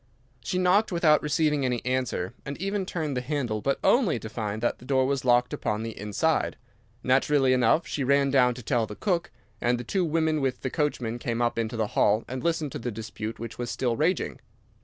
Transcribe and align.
She 0.43 0.57
knocked 0.57 0.91
without 0.91 1.21
receiving 1.21 1.63
any 1.63 1.85
answer, 1.85 2.33
and 2.43 2.57
even 2.57 2.87
turned 2.87 3.15
the 3.15 3.21
handle, 3.21 3.61
but 3.61 3.77
only 3.83 4.17
to 4.17 4.29
find 4.29 4.59
that 4.63 4.79
the 4.79 4.83
door 4.85 5.05
was 5.05 5.23
locked 5.23 5.53
upon 5.53 5.83
the 5.83 5.95
inside. 5.95 6.57
Naturally 7.03 7.53
enough 7.53 7.85
she 7.85 8.03
ran 8.03 8.31
down 8.31 8.55
to 8.55 8.63
tell 8.63 8.87
the 8.87 8.95
cook, 8.95 9.29
and 9.61 9.77
the 9.79 9.83
two 9.83 10.03
women 10.03 10.41
with 10.41 10.61
the 10.61 10.71
coachman 10.71 11.19
came 11.19 11.39
up 11.39 11.59
into 11.59 11.77
the 11.77 11.89
hall 11.93 12.25
and 12.27 12.43
listened 12.43 12.71
to 12.71 12.79
the 12.79 12.89
dispute 12.89 13.37
which 13.37 13.59
was 13.59 13.69
still 13.69 13.95
raging. 13.95 14.39